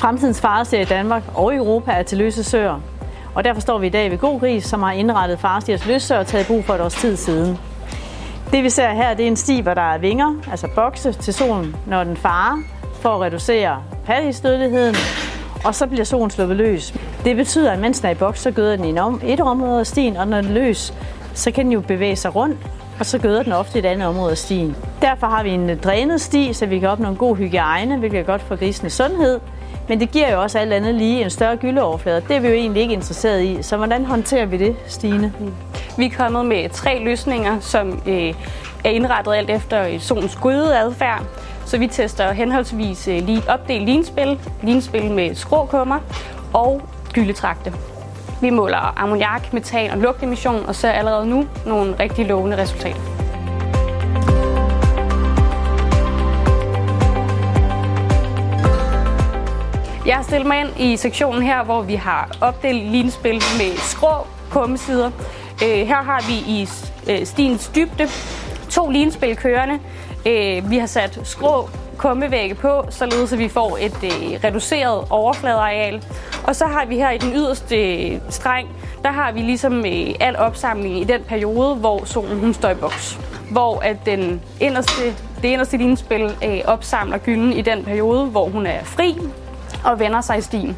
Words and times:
Fremtidens 0.00 0.40
farestier 0.40 0.80
i 0.80 0.84
Danmark 0.84 1.22
og 1.34 1.54
i 1.54 1.56
Europa 1.56 1.92
er 1.92 2.02
til 2.02 2.18
løse 2.18 2.44
søer. 2.44 2.80
Og 3.34 3.44
derfor 3.44 3.60
står 3.60 3.78
vi 3.78 3.86
i 3.86 3.90
dag 3.90 4.10
ved 4.10 4.18
God 4.18 4.40
Gris, 4.40 4.64
som 4.64 4.82
har 4.82 4.92
indrettet 4.92 5.38
farestiers 5.38 5.86
løssør 5.86 6.18
og 6.18 6.26
taget 6.26 6.46
brug 6.46 6.64
for 6.64 6.74
et 6.74 6.80
års 6.80 6.94
tid 6.94 7.16
siden. 7.16 7.58
Det 8.52 8.64
vi 8.64 8.70
ser 8.70 8.92
her, 8.92 9.14
det 9.14 9.22
er 9.22 9.26
en 9.26 9.36
sti, 9.36 9.60
hvor 9.60 9.74
der 9.74 9.92
er 9.92 9.98
vinger, 9.98 10.34
altså 10.50 10.68
bokse 10.74 11.12
til 11.12 11.34
solen, 11.34 11.76
når 11.86 12.04
den 12.04 12.16
farer, 12.16 12.58
for 13.00 13.08
at 13.08 13.20
reducere 13.20 13.82
pattegisdødeligheden, 14.04 14.94
og 15.64 15.74
så 15.74 15.86
bliver 15.86 16.04
solen 16.04 16.30
sluppet 16.30 16.56
løs. 16.56 16.94
Det 17.24 17.36
betyder, 17.36 17.72
at 17.72 17.78
mens 17.78 18.00
den 18.00 18.06
er 18.06 18.12
i 18.12 18.14
boks, 18.14 18.40
så 18.40 18.50
gøder 18.50 18.76
den 18.76 18.84
i 18.84 19.32
et 19.32 19.40
område 19.40 19.80
af 19.80 19.86
stien, 19.86 20.16
og 20.16 20.28
når 20.28 20.40
den 20.40 20.50
er 20.50 20.54
løs, 20.54 20.94
så 21.34 21.50
kan 21.50 21.64
den 21.64 21.72
jo 21.72 21.80
bevæge 21.80 22.16
sig 22.16 22.36
rundt, 22.36 22.58
og 23.00 23.06
så 23.06 23.18
gøder 23.18 23.42
den 23.42 23.52
ofte 23.52 23.78
et 23.78 23.86
andet 23.86 24.08
område 24.08 24.30
af 24.30 24.38
stien. 24.38 24.76
Derfor 25.02 25.26
har 25.26 25.42
vi 25.42 25.50
en 25.50 25.78
drænet 25.78 26.20
sti, 26.20 26.52
så 26.52 26.66
vi 26.66 26.78
kan 26.78 26.88
opnå 26.88 27.08
en 27.08 27.16
god 27.16 27.36
hygiejne, 27.36 27.98
hvilket 27.98 28.20
er 28.20 28.24
godt 28.24 28.42
for 28.42 28.56
grisenes 28.56 28.92
sundhed. 28.92 29.40
Men 29.88 30.00
det 30.00 30.10
giver 30.10 30.32
jo 30.32 30.42
også 30.42 30.58
alt 30.58 30.72
andet 30.72 30.94
lige 30.94 31.24
en 31.24 31.30
større 31.30 31.56
gyldeoverflade. 31.56 32.22
Det 32.28 32.36
er 32.36 32.40
vi 32.40 32.48
jo 32.48 32.54
egentlig 32.54 32.82
ikke 32.82 32.94
interesseret 32.94 33.42
i. 33.42 33.62
Så 33.62 33.76
hvordan 33.76 34.04
håndterer 34.04 34.46
vi 34.46 34.56
det, 34.56 34.76
Stine? 34.86 35.32
Vi 35.98 36.06
er 36.06 36.10
kommet 36.16 36.46
med 36.46 36.68
tre 36.68 36.98
løsninger, 37.04 37.60
som 37.60 38.02
øh, 38.06 38.34
er 38.84 38.90
indrettet 38.90 39.34
alt 39.34 39.50
efter 39.50 39.88
øh, 39.88 40.00
solens 40.00 40.36
grydeadfærd. 40.36 41.22
Så 41.66 41.78
vi 41.78 41.86
tester 41.86 42.32
henholdsvis 42.32 43.08
øh, 43.08 43.22
opdelt 43.48 43.84
linspil, 43.84 44.38
linspil 44.62 45.10
med 45.10 45.34
skråkummer 45.34 45.98
og 46.52 46.82
gyldetragte. 47.12 47.72
Vi 48.40 48.50
måler 48.50 48.92
ammoniak, 48.96 49.52
metan 49.52 49.90
og 49.90 49.98
lugtemission 49.98 50.66
og 50.66 50.74
ser 50.74 50.90
allerede 50.90 51.26
nu 51.26 51.46
nogle 51.66 51.96
rigtig 52.00 52.26
lovende 52.26 52.56
resultater. 52.56 53.00
Jeg 60.06 60.16
har 60.16 60.22
stillet 60.22 60.46
mig 60.46 60.60
ind 60.60 60.68
i 60.78 60.96
sektionen 60.96 61.42
her, 61.42 61.64
hvor 61.64 61.82
vi 61.82 61.94
har 61.94 62.30
opdelt 62.40 62.84
linspil 62.84 63.34
med 63.34 63.76
skrå 63.76 64.26
kummesider. 64.50 65.10
Øh, 65.64 65.86
her 65.86 66.02
har 66.02 66.24
vi 66.28 66.52
i 66.52 66.68
øh, 67.10 67.26
stiens 67.26 67.70
dybde 67.74 68.08
to 68.70 68.90
linspil 68.90 69.36
kørende. 69.36 69.78
Øh, 70.26 70.70
vi 70.70 70.78
har 70.78 70.86
sat 70.86 71.20
skrå 71.24 71.68
kummevægge 72.00 72.54
på, 72.54 72.84
således 72.90 73.32
at 73.32 73.38
vi 73.38 73.48
får 73.48 73.78
et 73.80 74.04
øh, 74.04 74.44
reduceret 74.44 75.04
overfladeareal. 75.10 76.04
Og 76.44 76.56
så 76.56 76.66
har 76.66 76.84
vi 76.84 76.96
her 76.96 77.10
i 77.10 77.18
den 77.18 77.32
yderste 77.32 78.06
øh, 78.06 78.20
streng, 78.28 78.68
der 79.02 79.10
har 79.10 79.32
vi 79.32 79.40
ligesom 79.40 79.86
øh, 79.86 80.14
al 80.20 80.36
opsamling 80.36 81.00
i 81.00 81.04
den 81.04 81.22
periode, 81.22 81.74
hvor 81.74 82.04
solen 82.04 82.40
hun 82.40 82.54
står 82.54 82.70
i 82.70 82.74
boks. 82.74 83.18
Hvor 83.50 83.80
at 83.80 83.96
den 84.06 84.40
inderste, 84.60 85.02
det 85.42 85.48
inderste 85.48 85.76
linespil 85.76 86.34
opsamler 86.64 87.18
gylden 87.18 87.52
i 87.52 87.62
den 87.62 87.84
periode, 87.84 88.26
hvor 88.26 88.48
hun 88.48 88.66
er 88.66 88.84
fri, 88.84 89.18
og 89.84 90.00
vender 90.00 90.20
sig 90.20 90.38
i 90.38 90.40
stien. 90.40 90.76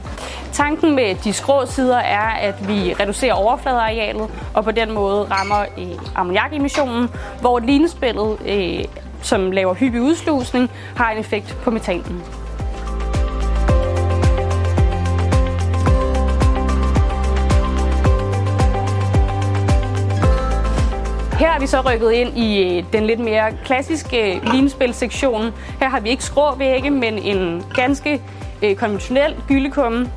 Tanken 0.52 0.94
med 0.94 1.14
de 1.14 1.32
skrå 1.32 1.66
sider 1.66 1.98
er, 1.98 2.28
at 2.28 2.68
vi 2.68 2.94
reducerer 3.00 3.34
overfladearealet 3.34 4.30
og 4.54 4.64
på 4.64 4.70
den 4.70 4.92
måde 4.92 5.26
rammer 5.30 5.64
øh, 5.78 5.86
ammoniakemissionen, 6.14 7.10
hvor 7.40 7.58
linespillet, 7.58 8.38
øh, 8.46 8.84
som 9.22 9.50
laver 9.50 9.74
hyppig 9.74 10.00
udslusning, 10.00 10.70
har 10.96 11.10
en 11.10 11.18
effekt 11.18 11.56
på 11.62 11.70
metanen. 11.70 12.22
Her 21.42 21.50
er 21.50 21.60
vi 21.60 21.66
så 21.66 21.80
rykket 21.80 22.12
ind 22.12 22.38
i 22.38 22.78
øh, 22.78 22.84
den 22.92 23.06
lidt 23.06 23.20
mere 23.20 23.52
klassiske 23.64 24.34
øh, 24.34 24.52
linspilsektion. 24.52 25.52
Her 25.80 25.88
har 25.88 26.00
vi 26.00 26.08
ikke 26.08 26.24
skrå 26.24 26.54
vægge, 26.54 26.90
men 26.90 27.18
en 27.18 27.64
ganske 27.74 28.22
øh, 28.62 28.76
konventionel 28.76 29.34
gyldekumme, 29.48 30.10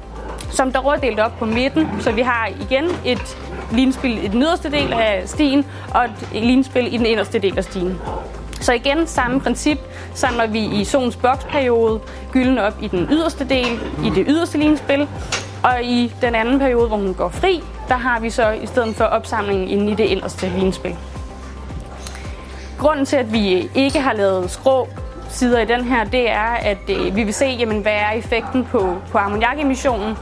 som 0.49 0.71
der 0.71 0.79
er 0.79 0.95
delt 0.95 1.19
op 1.19 1.31
på 1.39 1.45
midten. 1.45 1.87
Så 1.99 2.11
vi 2.11 2.21
har 2.21 2.49
igen 2.61 2.83
et 3.05 3.37
linspil 3.71 4.25
i 4.25 4.27
den 4.27 4.41
yderste 4.41 4.71
del 4.71 4.93
af 4.93 5.23
stien, 5.25 5.65
og 5.93 6.03
et 6.33 6.43
linspil 6.43 6.93
i 6.93 6.97
den 6.97 7.05
inderste 7.05 7.39
del 7.39 7.57
af 7.57 7.63
stien. 7.63 7.99
Så 8.65 8.73
igen 8.73 9.07
samme 9.07 9.39
princip, 9.41 9.77
samler 10.13 10.47
vi 10.47 10.59
i 10.59 10.83
solens 10.83 11.15
boksperiode 11.15 11.99
gylden 12.31 12.57
op 12.57 12.73
i 12.81 12.87
den 12.87 13.07
yderste 13.11 13.49
del, 13.49 13.79
i 14.05 14.09
det 14.15 14.25
yderste 14.27 14.57
linspil, 14.57 15.07
og 15.63 15.83
i 15.83 16.13
den 16.21 16.35
anden 16.35 16.59
periode, 16.59 16.87
hvor 16.87 16.97
hun 16.97 17.13
går 17.13 17.29
fri, 17.29 17.63
der 17.87 17.95
har 17.95 18.19
vi 18.19 18.29
så 18.29 18.49
i 18.49 18.65
stedet 18.65 18.95
for 18.95 19.03
opsamlingen 19.03 19.67
inde 19.67 19.91
i 19.91 19.95
det 19.95 20.03
inderste 20.03 20.51
linspil. 20.57 20.95
Grunden 22.79 23.05
til, 23.05 23.15
at 23.15 23.33
vi 23.33 23.69
ikke 23.75 23.99
har 23.99 24.13
lavet 24.13 24.51
skrå 24.51 24.87
sider 25.29 25.59
i 25.59 25.65
den 25.65 25.83
her, 25.83 26.03
det 26.03 26.29
er, 26.29 26.55
at 26.61 26.89
øh, 26.89 27.15
vi 27.15 27.23
vil 27.23 27.33
se, 27.33 27.45
jamen, 27.45 27.81
hvad 27.81 27.93
er 27.93 28.11
effekten 28.11 28.65
på, 28.65 28.95
på 29.11 29.17
ammoniakemissionen 29.17 30.17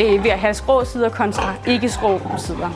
øh, 0.00 0.24
ved 0.24 0.30
at 0.30 0.38
have 0.38 0.54
skrå 0.54 0.84
sider 0.84 1.08
kontra 1.08 1.54
ikke 1.66 1.88
skrå 1.88 2.20
sider. 2.38 2.70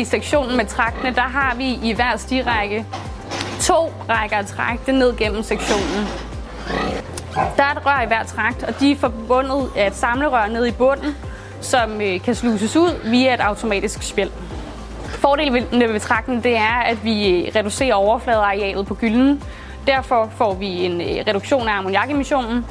I 0.00 0.04
sektionen 0.04 0.56
med 0.56 0.66
traktene, 0.66 1.14
der 1.14 1.20
har 1.20 1.54
vi 1.54 1.78
i 1.82 1.92
hver 1.92 2.16
stirække 2.16 2.86
to 3.60 3.92
rækker 4.08 4.36
af 4.36 4.46
træk 4.46 4.88
ned 4.88 5.16
gennem 5.16 5.42
sektionen. 5.42 6.06
Der 7.56 7.62
er 7.62 7.72
et 7.72 7.86
rør 7.86 8.02
i 8.02 8.06
hver 8.06 8.24
trakt, 8.24 8.62
og 8.62 8.80
de 8.80 8.92
er 8.92 8.96
forbundet 8.96 9.70
af 9.76 9.86
et 9.86 9.94
samlerør 9.94 10.46
nede 10.46 10.68
i 10.68 10.72
bunden, 10.72 11.16
som 11.60 12.00
øh, 12.00 12.20
kan 12.20 12.34
sluses 12.34 12.76
ud 12.76 13.10
via 13.10 13.34
et 13.34 13.40
automatisk 13.40 14.02
spjæld. 14.02 14.30
Fordelen 15.04 15.54
ved, 15.54 15.92
ved 15.92 16.00
trakten 16.00 16.42
det 16.42 16.56
er, 16.56 16.82
at 16.86 17.04
vi 17.04 17.28
øh, 17.30 17.52
reducerer 17.56 17.94
overfladearealet 17.94 18.86
på 18.86 18.94
gylden. 18.94 19.42
Derfor 19.86 20.30
får 20.36 20.54
vi 20.54 20.66
en 20.66 21.00
øh, 21.00 21.24
reduktion 21.26 21.68
af 21.68 21.78
ammoniakemissionen. 21.78 22.66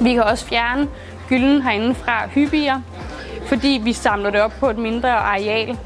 Vi 0.00 0.14
kan 0.14 0.22
også 0.22 0.46
fjerne 0.46 0.88
gylden 1.28 1.62
herinde 1.62 1.94
fra 1.94 2.28
hyppigere, 2.28 2.82
fordi 3.46 3.80
vi 3.84 3.92
samler 3.92 4.30
det 4.30 4.40
op 4.40 4.52
på 4.60 4.70
et 4.70 4.78
mindre 4.78 5.10
areal. 5.10 5.78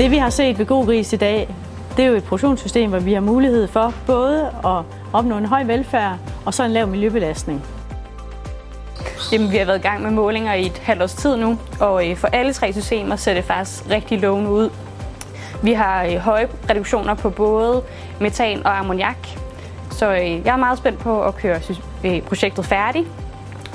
Det 0.00 0.10
vi 0.10 0.16
har 0.16 0.30
set 0.30 0.58
ved 0.58 0.66
God 0.66 0.86
Gris 0.86 1.12
i 1.12 1.16
dag, 1.16 1.54
det 1.96 2.04
er 2.04 2.08
jo 2.08 2.14
et 2.14 2.24
produktionssystem, 2.24 2.90
hvor 2.90 2.98
vi 2.98 3.12
har 3.12 3.20
mulighed 3.20 3.68
for 3.68 3.94
både 4.06 4.46
at 4.46 4.84
opnå 5.12 5.36
en 5.36 5.46
høj 5.46 5.64
velfærd 5.64 6.18
og 6.44 6.54
så 6.54 6.64
en 6.64 6.70
lav 6.70 6.86
miljøbelastning. 6.86 7.64
Jamen, 9.32 9.52
vi 9.52 9.56
har 9.56 9.64
været 9.64 9.78
i 9.78 9.82
gang 9.82 10.02
med 10.02 10.10
målinger 10.10 10.54
i 10.54 10.66
et 10.66 10.78
halvt 10.78 11.02
års 11.02 11.14
tid 11.14 11.36
nu, 11.36 11.58
og 11.80 12.10
øh, 12.10 12.16
for 12.16 12.28
alle 12.28 12.52
tre 12.52 12.72
systemer 12.72 13.16
ser 13.16 13.34
det 13.34 13.44
faktisk 13.44 13.90
rigtig 13.90 14.20
lovende 14.20 14.50
ud. 14.50 14.70
Vi 15.62 15.72
har 15.72 16.04
øh, 16.04 16.16
høje 16.16 16.48
reduktioner 16.70 17.14
på 17.14 17.30
både 17.30 17.82
metan 18.20 18.66
og 18.66 18.78
ammoniak, 18.78 19.28
så 19.90 20.12
øh, 20.12 20.30
jeg 20.30 20.52
er 20.52 20.56
meget 20.56 20.78
spændt 20.78 20.98
på 20.98 21.22
at 21.22 21.36
køre 21.36 21.60
projektet 22.20 22.64
færdigt. 22.64 23.08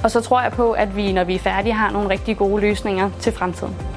Og 0.04 0.12
så 0.12 0.22
tror 0.22 0.42
jeg 0.42 0.52
på, 0.52 0.72
at 0.72 0.96
vi, 0.96 1.12
når 1.12 1.24
vi 1.24 1.36
er 1.36 1.40
færdige, 1.40 1.74
har 1.74 1.92
nogle 1.92 2.10
rigtig 2.10 2.38
gode 2.38 2.62
løsninger 2.62 3.10
til 3.20 3.34
fremtiden. 3.34 3.95